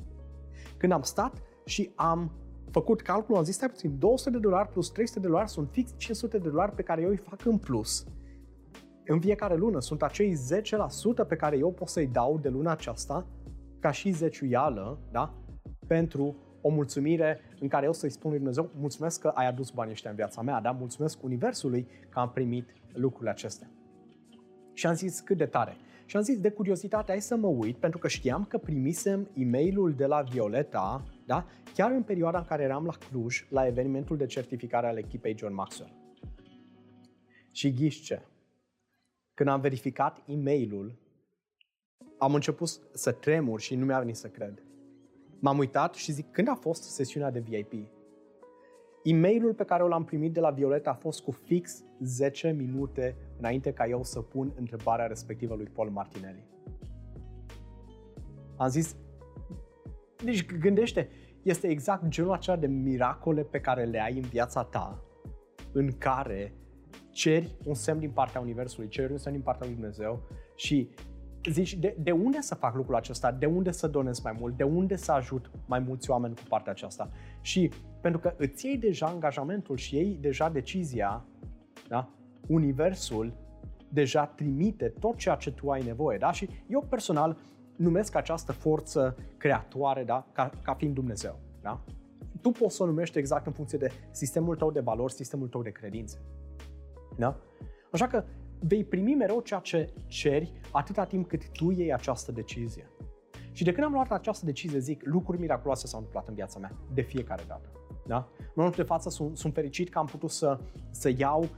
Când 0.78 0.92
am 0.92 1.02
stat 1.02 1.42
și 1.66 1.92
am 1.96 2.32
făcut 2.72 3.02
calculul, 3.02 3.38
am 3.38 3.44
zis, 3.44 3.56
stai 3.56 3.70
puțin, 3.70 4.00
200 4.00 4.30
de 4.30 4.38
dolari 4.38 4.70
plus 4.70 4.90
300 4.90 5.20
de 5.20 5.28
dolari 5.28 5.50
sunt 5.50 5.70
fix 5.72 5.94
500 5.98 6.38
de 6.38 6.50
dolari 6.50 6.72
pe 6.72 6.82
care 6.82 7.02
eu 7.02 7.10
îi 7.10 7.18
fac 7.18 7.46
în 7.46 7.58
plus. 7.58 8.06
În 9.06 9.20
fiecare 9.20 9.56
lună 9.56 9.80
sunt 9.80 10.02
acei 10.04 10.34
10% 11.24 11.28
pe 11.28 11.36
care 11.36 11.58
eu 11.58 11.72
pot 11.72 11.88
să-i 11.88 12.08
dau 12.08 12.40
de 12.42 12.50
luna 12.50 12.72
aceasta 12.72 13.28
ca 13.80 13.92
și 13.92 14.12
zeciuială, 14.12 15.00
da? 15.12 15.34
Pentru 15.88 16.36
o 16.66 16.70
mulțumire 16.70 17.40
în 17.60 17.68
care 17.68 17.86
eu 17.86 17.94
să-i 17.94 18.10
spun 18.10 18.30
lui 18.30 18.40
Dumnezeu, 18.40 18.72
mulțumesc 18.80 19.20
că 19.20 19.28
ai 19.28 19.48
adus 19.48 19.70
banii 19.70 19.92
ăștia 19.92 20.10
în 20.10 20.16
viața 20.16 20.42
mea, 20.42 20.62
da? 20.62 20.72
Mulțumesc 20.72 21.24
Universului 21.24 21.88
că 22.10 22.20
am 22.20 22.32
primit 22.32 22.74
lucrurile 22.94 23.30
acestea. 23.30 23.70
Și 24.74 24.86
am 24.86 24.94
zis 24.94 25.20
cât 25.20 25.38
de 25.38 25.46
tare. 25.46 25.76
Și 26.06 26.16
am 26.16 26.22
zis 26.22 26.40
de 26.40 26.50
curiozitate, 26.50 27.12
hai 27.12 27.22
să 27.22 27.36
mă 27.36 27.48
uit, 27.48 27.78
pentru 27.78 28.00
că 28.00 28.08
știam 28.08 28.46
că 28.46 28.58
primisem 28.58 29.30
e 29.34 29.46
mail 29.46 29.94
de 29.98 30.06
la 30.06 30.22
Violeta, 30.22 31.04
da? 31.26 31.46
chiar 31.74 31.92
în 31.92 32.04
perioada 32.04 32.38
în 32.38 32.46
care 32.46 32.64
eram 32.64 32.86
la 32.86 32.94
Cluj, 33.10 33.46
la 33.50 33.68
evenimentul 33.68 34.18
de 34.18 34.26
certificare 34.26 34.88
al 34.88 34.98
echipei 34.98 35.38
John 35.38 35.54
Maxwell. 35.54 35.94
Și 37.52 37.74
ghiși 37.74 38.02
ce? 38.02 38.22
Când 39.34 39.50
am 39.50 39.62
verificat 39.62 40.24
e 40.26 40.36
mail 40.36 41.00
am 42.18 42.34
început 42.34 42.70
să 42.94 43.12
tremur 43.12 43.60
și 43.60 43.76
nu 43.76 43.86
mi-a 43.86 44.00
venit 44.00 44.16
să 44.16 44.28
cred. 44.28 44.65
M-am 45.40 45.58
uitat 45.58 45.94
și 45.94 46.12
zic, 46.12 46.32
când 46.32 46.48
a 46.48 46.56
fost 46.56 46.84
sesiunea 46.84 47.32
de 47.32 47.40
VIP? 47.40 47.74
E-mailul 49.04 49.54
pe 49.54 49.64
care 49.64 49.84
l-am 49.84 50.04
primit 50.04 50.34
de 50.34 50.40
la 50.40 50.50
Violeta 50.50 50.90
a 50.90 50.94
fost 50.94 51.22
cu 51.22 51.32
fix 51.32 51.84
10 52.00 52.50
minute 52.52 53.16
înainte 53.38 53.72
ca 53.74 53.88
eu 53.88 54.04
să 54.04 54.22
pun 54.22 54.54
întrebarea 54.56 55.06
respectivă 55.06 55.56
lui 55.56 55.70
Paul 55.74 55.90
Martinelli. 55.90 56.46
Am 58.58 58.68
zis, 58.68 58.96
deci 60.24 60.46
gândește, 60.46 61.10
este 61.42 61.68
exact 61.68 62.08
genul 62.08 62.32
acela 62.32 62.58
de 62.58 62.68
miracole 62.68 63.44
pe 63.44 63.60
care 63.60 63.84
le 63.84 64.02
ai 64.02 64.18
în 64.18 64.28
viața 64.28 64.64
ta, 64.64 65.04
în 65.72 65.92
care 65.98 66.54
ceri 67.10 67.56
un 67.66 67.74
semn 67.74 68.00
din 68.00 68.12
partea 68.12 68.42
Universului, 68.42 68.90
ceri 68.90 69.12
un 69.12 69.18
semn 69.18 69.36
din 69.36 69.44
partea 69.44 69.66
lui 69.66 69.76
Dumnezeu 69.76 70.22
și 70.56 70.90
zici, 71.52 71.76
de, 71.76 71.96
de 72.00 72.12
unde 72.12 72.42
să 72.42 72.56
fac 72.56 72.76
lucrul 72.76 72.96
acesta? 72.96 73.32
De 73.32 73.46
unde 73.46 73.72
să 73.72 73.88
donez 73.88 74.20
mai 74.20 74.36
mult? 74.40 74.58
De 74.58 74.64
unde 74.64 74.96
să 74.96 75.12
ajut 75.12 75.52
mai 75.66 75.80
mulți 75.80 76.10
oameni 76.10 76.36
cu 76.36 76.42
partea 76.50 76.72
aceasta? 76.72 77.10
Și 77.42 77.72
pentru 78.02 78.20
că 78.20 78.34
îți 78.38 78.66
iei 78.66 78.78
deja 78.78 79.06
angajamentul 79.06 79.78
și 79.78 79.96
iei 79.96 80.18
deja 80.22 80.50
decizia, 80.50 81.26
da? 81.88 82.10
Universul 82.48 83.34
deja 83.90 84.26
trimite 84.26 84.94
tot 85.00 85.18
ceea 85.18 85.36
ce 85.36 85.52
tu 85.52 85.70
ai 85.70 85.84
nevoie. 85.84 86.18
Da? 86.18 86.32
Și 86.32 86.50
eu 86.68 86.86
personal 86.90 87.38
numesc 87.76 88.16
această 88.16 88.52
forță 88.52 89.16
creatoare 89.38 90.04
da? 90.04 90.28
ca, 90.32 90.50
ca 90.62 90.74
fiind 90.74 90.94
Dumnezeu. 90.94 91.40
Da? 91.62 91.82
Tu 92.42 92.50
poți 92.50 92.76
să 92.76 92.84
o 92.84 92.86
numești 92.86 93.18
exact 93.18 93.46
în 93.46 93.52
funcție 93.52 93.78
de 93.78 93.92
sistemul 94.12 94.56
tău 94.56 94.72
de 94.72 94.80
valori, 94.80 95.14
sistemul 95.14 95.48
tău 95.48 95.62
de 95.62 95.70
credințe. 95.70 96.18
Da? 97.18 97.38
Așa 97.92 98.08
că 98.08 98.24
vei 98.60 98.84
primi 98.84 99.14
mereu 99.14 99.40
ceea 99.40 99.60
ce 99.60 99.94
ceri 100.08 100.52
atâta 100.76 101.06
timp 101.06 101.28
cât 101.28 101.50
tu 101.52 101.72
iei 101.72 101.94
această 101.94 102.32
decizie. 102.32 102.90
Și 103.52 103.64
de 103.64 103.72
când 103.72 103.86
am 103.86 103.92
luat 103.92 104.12
această 104.12 104.46
decizie, 104.46 104.80
zic, 104.80 105.02
lucruri 105.06 105.40
miraculoase 105.40 105.88
s-au 105.88 106.00
întâmplat 106.00 106.28
în 106.28 106.34
viața 106.34 106.60
mea, 106.60 106.72
de 106.94 107.02
fiecare 107.02 107.44
dată. 107.48 107.70
Da? 108.08 108.28
În 108.40 108.54
momentul 108.56 108.84
de 108.84 108.90
față 108.90 109.10
sunt, 109.10 109.38
sunt 109.38 109.54
fericit 109.54 109.90
că 109.90 110.00
am 110.00 110.06
putut 110.06 110.30
să, 110.30 110.60
să 110.90 111.12
iau 111.18 111.50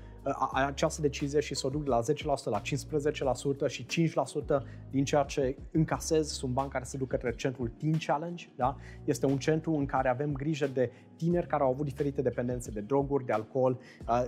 această 0.52 1.02
decizie 1.02 1.40
și 1.40 1.56
să 1.56 1.68
o 1.68 1.70
duc 1.70 1.84
de 1.84 1.90
la 1.90 2.02
10% 2.02 2.04
la 2.44 2.62
15% 2.62 3.68
și 3.68 3.86
5% 3.86 4.62
din 4.90 5.04
ceea 5.04 5.24
ce 5.24 5.58
încasez 5.72 6.28
sunt 6.28 6.52
bani 6.52 6.70
care 6.70 6.84
se 6.84 6.98
duc 6.98 7.08
către 7.08 7.36
centrul 7.36 7.72
Teen 7.78 7.98
Challenge. 8.06 8.50
Da? 8.56 8.76
Este 9.04 9.26
un 9.26 9.38
centru 9.38 9.74
în 9.74 9.86
care 9.86 10.10
avem 10.10 10.32
grijă 10.32 10.68
de 10.68 10.92
tineri 11.16 11.48
care 11.48 11.64
au 11.64 11.70
avut 11.70 11.86
diferite 11.86 12.22
dependențe 12.22 12.72
de 12.72 12.80
droguri, 12.80 13.26
de 13.26 13.34
alcool, 13.34 13.80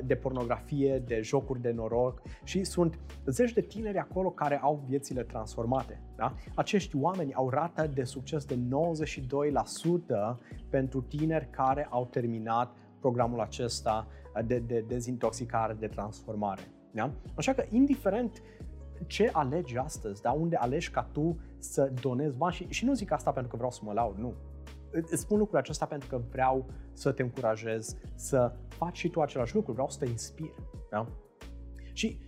de 0.05 0.15
pornografie, 0.15 1.03
de 1.05 1.21
jocuri 1.21 1.61
de 1.61 1.71
noroc 1.71 2.21
și 2.43 2.63
sunt 2.63 2.99
zeci 3.25 3.53
de 3.53 3.61
tineri 3.61 3.97
acolo 3.97 4.29
care 4.29 4.59
au 4.61 4.83
viețile 4.87 5.23
transformate. 5.23 6.01
Da? 6.15 6.33
Acești 6.55 6.95
oameni 6.95 7.33
au 7.33 7.49
rată 7.49 7.89
de 7.93 8.03
succes 8.03 8.45
de 8.45 8.55
92% 8.55 10.37
pentru 10.69 11.01
tineri 11.01 11.49
care 11.49 11.87
au 11.89 12.05
terminat 12.05 12.75
programul 12.99 13.39
acesta 13.39 14.07
de, 14.45 14.59
de 14.59 14.83
dezintoxicare, 14.87 15.73
de 15.73 15.87
transformare. 15.87 16.61
Da? 16.91 17.11
Așa 17.35 17.53
că, 17.53 17.63
indiferent 17.69 18.41
ce 19.07 19.29
alegi 19.33 19.77
astăzi, 19.77 20.21
da? 20.21 20.31
unde 20.31 20.55
alegi 20.55 20.91
ca 20.91 21.09
tu 21.11 21.39
să 21.57 21.91
donezi 22.01 22.37
bani 22.37 22.53
și, 22.53 22.67
și 22.69 22.85
nu 22.85 22.93
zic 22.93 23.11
asta 23.11 23.31
pentru 23.31 23.51
că 23.51 23.55
vreau 23.55 23.71
să 23.71 23.79
mă 23.83 23.93
laud, 23.93 24.17
nu. 24.17 24.33
Îți 24.91 25.21
spun 25.21 25.37
lucrul 25.37 25.57
acesta 25.57 25.85
pentru 25.85 26.07
că 26.09 26.21
vreau 26.29 26.65
să 26.93 27.11
te 27.11 27.21
încurajez 27.21 27.97
să 28.15 28.55
faci 28.67 28.97
și 28.97 29.09
tu 29.09 29.21
același 29.21 29.55
lucru, 29.55 29.71
vreau 29.71 29.89
să 29.89 29.99
te 29.99 30.09
inspir. 30.09 30.53
Da? 30.89 31.07
Și 31.93 32.19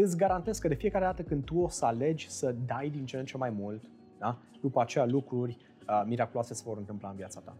îți 0.00 0.16
garantez 0.16 0.58
că 0.58 0.68
de 0.68 0.74
fiecare 0.74 1.04
dată 1.04 1.22
când 1.22 1.44
tu 1.44 1.58
o 1.58 1.68
să 1.68 1.84
alegi 1.84 2.30
să 2.30 2.54
dai 2.66 2.88
din 2.88 3.06
ce 3.06 3.16
în 3.16 3.24
ce 3.24 3.36
mai 3.36 3.50
mult, 3.50 3.90
da? 4.18 4.38
după 4.60 4.80
aceea 4.80 5.06
lucruri 5.06 5.56
uh, 5.88 6.02
miraculoase 6.06 6.54
se 6.54 6.62
vor 6.66 6.76
întâmpla 6.76 7.08
în 7.08 7.16
viața 7.16 7.40
ta. 7.40 7.56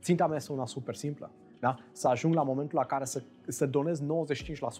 Ținta 0.00 0.26
mea 0.26 0.36
este 0.36 0.52
una 0.52 0.66
super 0.66 0.94
simplă. 0.94 1.30
Da? 1.62 1.78
Să 1.92 2.08
ajung 2.08 2.34
la 2.34 2.42
momentul 2.42 2.78
la 2.78 2.84
care 2.84 3.04
să, 3.04 3.22
să 3.46 3.66
donez 3.66 4.02
95% 4.02 4.04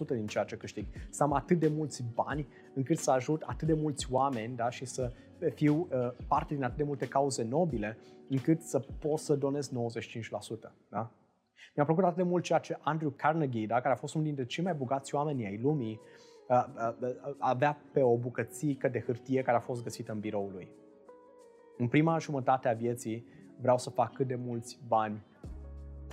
din 0.07 0.27
ceea 0.27 0.43
ce 0.43 0.55
câștig. 0.55 0.85
Să 1.09 1.23
am 1.23 1.33
atât 1.33 1.59
de 1.59 1.67
mulți 1.67 2.03
bani 2.13 2.47
încât 2.73 2.97
să 2.97 3.11
ajut 3.11 3.41
atât 3.41 3.67
de 3.67 3.73
mulți 3.73 4.07
oameni 4.11 4.55
da? 4.55 4.69
și 4.69 4.85
să 4.85 5.11
fiu 5.53 5.87
uh, 5.91 6.11
parte 6.27 6.53
din 6.53 6.63
atât 6.63 6.77
de 6.77 6.83
multe 6.83 7.07
cauze 7.07 7.43
nobile 7.43 7.97
încât 8.29 8.61
să 8.61 8.79
pot 8.79 9.19
să 9.19 9.35
donez 9.35 9.71
95%. 9.71 9.73
Da? 10.89 11.11
Mi-a 11.75 11.85
plăcut 11.85 12.03
atât 12.03 12.17
de 12.17 12.23
mult 12.23 12.43
ceea 12.43 12.59
ce 12.59 12.77
Andrew 12.81 13.09
Carnegie, 13.09 13.65
da? 13.65 13.81
care 13.81 13.93
a 13.93 13.97
fost 13.97 14.13
unul 14.13 14.27
dintre 14.27 14.45
cei 14.45 14.63
mai 14.63 14.73
bogați 14.73 15.15
oameni 15.15 15.45
ai 15.45 15.59
lumii, 15.61 15.99
uh, 16.47 16.65
uh, 16.75 16.95
uh, 17.01 17.35
avea 17.37 17.81
pe 17.91 18.01
o 18.01 18.17
bucățică 18.17 18.87
de 18.87 19.03
hârtie 19.05 19.41
care 19.41 19.57
a 19.57 19.59
fost 19.59 19.83
găsită 19.83 20.11
în 20.11 20.19
biroul 20.19 20.51
lui. 20.53 20.71
În 21.77 21.87
prima 21.87 22.17
jumătate 22.17 22.67
a 22.67 22.73
vieții 22.73 23.25
vreau 23.61 23.77
să 23.77 23.89
fac 23.89 24.13
cât 24.13 24.27
de 24.27 24.35
mulți 24.35 24.79
bani 24.87 25.23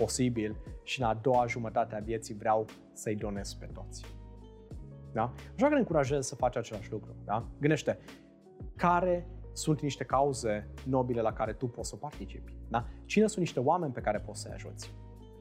posibil 0.01 0.55
și 0.83 1.01
în 1.01 1.07
a 1.07 1.13
doua 1.13 1.45
jumătate 1.45 1.95
a 1.95 1.99
vieții 1.99 2.35
vreau 2.35 2.65
să-i 2.93 3.15
donez 3.15 3.53
pe 3.53 3.65
toți. 3.73 4.05
Da? 5.13 5.33
Așa 5.55 5.67
că 5.67 5.73
ne 5.73 5.79
încurajez 5.79 6.25
să 6.25 6.35
faci 6.35 6.55
același 6.55 6.91
lucru. 6.91 7.15
Da? 7.25 7.47
Gândește, 7.59 7.97
care 8.75 9.27
sunt 9.53 9.81
niște 9.81 10.03
cauze 10.03 10.69
nobile 10.85 11.21
la 11.21 11.33
care 11.33 11.53
tu 11.53 11.67
poți 11.67 11.89
să 11.89 11.95
participi? 11.95 12.55
Da? 12.69 12.85
Cine 13.05 13.27
sunt 13.27 13.39
niște 13.39 13.59
oameni 13.59 13.93
pe 13.93 14.01
care 14.01 14.19
poți 14.19 14.41
să-i 14.41 14.51
ajuți? 14.53 14.93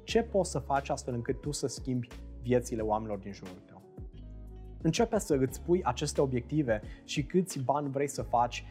Ce 0.05 0.23
poți 0.23 0.51
să 0.51 0.59
faci 0.59 0.89
astfel 0.89 1.15
încât 1.15 1.41
tu 1.41 1.51
să 1.51 1.67
schimbi 1.67 2.09
viețile 2.43 2.83
oamenilor 2.83 3.19
din 3.19 3.33
jurul 3.33 3.63
tău? 3.67 3.83
Începe 4.83 5.19
să 5.19 5.35
îți 5.35 5.61
pui 5.63 5.83
aceste 5.83 6.21
obiective 6.21 6.83
și 7.05 7.25
câți 7.25 7.59
bani 7.59 7.91
vrei 7.91 8.09
să 8.09 8.23
faci 8.23 8.65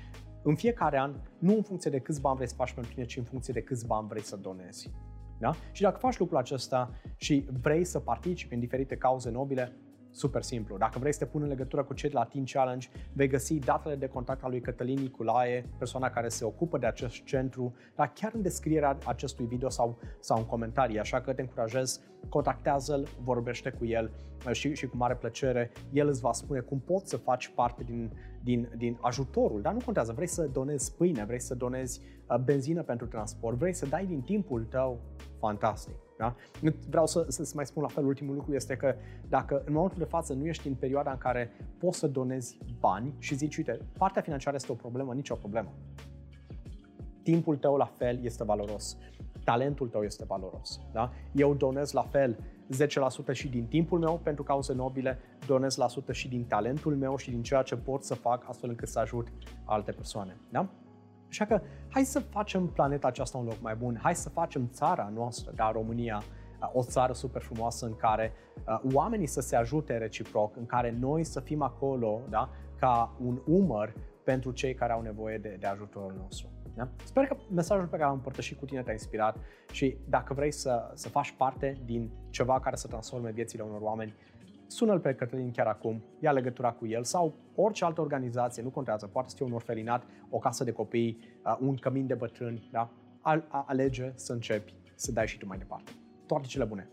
în 0.44 0.56
fiecare 0.56 0.98
an, 0.98 1.16
nu 1.40 1.56
în 1.56 1.62
funcție 1.62 1.92
de 1.92 2.00
câți 2.00 2.22
bani 2.22 2.36
vrei 2.36 2.48
să 2.48 2.56
faci 2.56 2.74
pentru 2.74 2.94
tine, 2.94 3.06
ci 3.06 3.18
în 3.18 3.24
funcție 3.24 3.54
de 3.54 3.62
câți 3.62 3.86
bani 3.86 4.08
vrei 4.08 4.22
să 4.22 4.36
donezi. 4.36 4.92
Da? 5.40 5.56
Și 5.72 5.82
dacă 5.82 5.98
faci 6.00 6.18
lucrul 6.18 6.38
acesta 6.38 6.92
și 7.18 7.46
vrei 7.62 7.84
să 7.84 8.00
participi 8.00 8.54
în 8.54 8.60
diferite 8.60 8.98
cauze 8.98 9.30
nobile, 9.30 9.72
super 10.12 10.42
simplu. 10.42 10.78
Dacă 10.78 11.00
vrei 11.00 11.14
să 11.14 11.20
te 11.20 11.26
pun 11.26 11.42
în 11.42 11.48
legătură 11.48 11.84
cu 11.84 11.94
cei 11.94 12.10
de 12.10 12.16
la 12.16 12.24
Teen 12.24 12.46
Challenge, 12.46 12.90
vei 13.14 13.28
găsi 13.28 13.54
datele 13.54 13.96
de 13.96 14.08
contact 14.08 14.44
al 14.44 14.50
lui 14.50 14.62
Cătălin 14.62 15.00
Niculae, 15.00 15.70
persoana 15.78 16.10
care 16.10 16.28
se 16.28 16.46
ocupă 16.46 16.78
de 16.78 16.86
acest 16.86 17.24
centru, 17.24 17.74
dar 17.96 18.12
chiar 18.14 18.32
în 18.34 18.42
descrierea 18.42 18.98
acestui 19.06 19.46
video 19.46 19.70
sau, 19.70 20.00
sau 20.20 20.38
în 20.38 20.46
comentarii, 20.46 21.00
așa 21.00 21.22
că 21.22 21.34
te 21.34 21.42
încurajez, 21.42 22.02
contactează-l, 22.30 23.08
vorbește 23.24 23.70
cu 23.70 23.86
el 23.86 24.12
uh, 24.48 24.52
și, 24.52 24.76
și 24.76 24.88
cu 24.88 24.98
mare 24.98 25.16
plăcere, 25.16 25.72
el 25.92 26.08
îți 26.08 26.22
va 26.22 26.32
spune 26.32 26.60
cum 26.60 26.80
poți 26.80 27.10
să 27.10 27.18
faci 27.18 27.52
parte 27.56 27.84
din, 27.84 28.12
din, 28.44 28.70
din 28.78 28.98
ajutorul, 29.02 29.62
dar 29.62 29.74
nu 29.74 29.80
contează, 29.86 30.14
vrei 30.14 30.28
să 30.28 30.44
donezi 30.44 30.96
pâine, 30.96 31.26
vrei 31.26 31.42
să 31.42 31.56
donezi 31.56 32.02
uh, 32.30 32.38
benzină 32.38 32.84
pentru 32.84 33.08
transport, 33.08 33.58
vrei 33.58 33.74
să 33.74 33.86
dai 33.86 34.06
din 34.06 34.22
timpul 34.22 34.64
tău, 34.64 35.00
fantastic. 35.40 36.09
Da? 36.20 36.36
Vreau 36.90 37.08
să, 37.08 37.26
să 37.28 37.52
mai 37.56 37.66
spun 37.66 37.82
la 37.82 37.88
fel, 37.88 38.06
ultimul 38.06 38.36
lucru 38.36 38.54
este 38.54 38.76
că 38.76 38.96
dacă 39.30 39.62
în 39.66 39.74
momentul 39.74 39.98
de 39.98 40.04
față 40.04 40.34
nu 40.34 40.46
ești 40.46 40.68
în 40.68 40.74
perioada 40.74 41.12
în 41.12 41.18
care 41.18 41.52
poți 41.78 41.98
să 41.98 42.08
donezi 42.08 42.58
bani 42.80 43.14
și 43.18 43.36
zici, 43.36 43.58
uite, 43.58 43.80
partea 43.98 44.22
financiară 44.22 44.56
este 44.56 44.72
o 44.72 44.76
problemă, 44.76 45.14
nicio 45.14 45.36
problemă. 45.36 45.74
Timpul 47.24 47.58
tău 47.58 47.76
la 47.76 47.86
fel 47.86 48.24
este 48.24 48.44
valoros. 48.44 48.98
Talentul 49.44 49.88
tău 49.88 50.04
este 50.04 50.26
valoros. 50.28 50.80
Da? 50.92 51.12
Eu 51.32 51.54
donez 51.54 51.92
la 51.92 52.04
fel 52.04 52.38
10% 53.32 53.32
și 53.32 53.48
din 53.48 53.66
timpul 53.66 54.00
meu 54.00 54.20
pentru 54.24 54.44
cauze 54.44 54.74
nobile, 54.74 55.20
donez 55.48 55.76
la 55.76 55.88
sută 55.88 56.12
și 56.12 56.28
din 56.28 56.46
talentul 56.46 56.96
meu 56.96 57.16
și 57.16 57.30
din 57.30 57.44
ceea 57.44 57.62
ce 57.62 57.76
pot 57.76 58.04
să 58.04 58.16
fac 58.16 58.50
astfel 58.50 58.70
încât 58.70 58.88
să 58.88 59.00
ajut 59.00 59.28
alte 59.66 59.92
persoane. 59.92 60.38
Da? 60.50 60.70
Așa 61.30 61.46
că 61.46 61.62
hai 61.90 62.04
să 62.04 62.20
facem 62.20 62.68
planeta 62.68 63.08
aceasta 63.08 63.38
un 63.38 63.46
loc 63.46 63.62
mai 63.62 63.76
bun, 63.76 64.00
hai 64.02 64.16
să 64.16 64.30
facem 64.30 64.70
țara 64.72 65.12
noastră, 65.14 65.52
da, 65.56 65.72
România, 65.72 66.24
o 66.74 66.84
țară 66.84 67.14
super 67.14 67.42
frumoasă 67.42 67.86
în 67.86 67.96
care 67.96 68.34
uh, 68.68 68.94
oamenii 68.94 69.28
să 69.28 69.42
se 69.42 69.56
ajute 69.56 69.98
reciproc, 69.98 70.56
în 70.56 70.66
care 70.66 70.96
noi 71.00 71.24
să 71.24 71.40
fim 71.40 71.62
acolo 71.62 72.22
da, 72.30 72.50
ca 72.80 73.16
un 73.24 73.42
umăr 73.46 73.94
pentru 74.24 74.52
cei 74.52 74.74
care 74.74 74.94
au 74.94 75.02
nevoie 75.02 75.38
de, 75.38 75.58
de 75.60 75.68
ajutorul 75.68 76.14
nostru. 76.22 76.48
Da? 76.76 76.88
Sper 77.04 77.26
că 77.26 77.36
mesajul 77.50 77.86
pe 77.86 77.96
care 77.96 78.04
l-am 78.04 78.14
împărtășit 78.14 78.60
cu 78.60 78.66
tine 78.66 78.82
te-a 78.82 78.94
inspirat 78.94 79.38
și 79.72 79.98
dacă 80.10 80.34
vrei 80.34 80.52
să, 80.52 80.92
să 80.94 81.10
faci 81.10 81.34
parte 81.38 81.82
din 81.86 82.10
ceva 82.30 82.60
care 82.60 82.76
să 82.76 82.88
transforme 82.88 83.32
viețile 83.32 83.64
unor 83.64 83.82
oameni, 83.82 84.14
sună-l 84.70 85.00
pe 85.00 85.14
Cătălin 85.14 85.52
chiar 85.52 85.68
acum, 85.68 86.04
ia 86.20 86.32
legătura 86.32 86.72
cu 86.72 86.88
el 86.88 87.04
sau 87.04 87.34
orice 87.56 87.86
altă 87.86 88.02
organizație, 88.02 88.64
nu 88.64 88.70
contează, 88.70 89.08
poate 89.08 89.30
să 89.30 89.36
fie 89.36 89.46
un 89.46 89.52
orfelinat, 89.52 90.04
o 90.30 90.38
casă 90.38 90.64
de 90.64 90.72
copii, 90.72 91.20
uh, 91.46 91.58
un 91.60 91.76
cămin 91.76 92.08
de 92.08 92.14
bătrâni, 92.14 92.70
da? 92.72 92.90
alege 93.66 94.12
să 94.16 94.34
începi 94.34 94.74
să 94.96 95.12
dai 95.12 95.28
și 95.28 95.38
tu 95.38 95.48
mai 95.48 95.58
departe. 95.58 95.92
Toate 96.26 96.48
cele 96.48 96.66
bune! 96.66 96.90